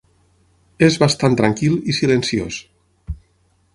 [0.87, 2.59] És bastant tranquil i silenciós.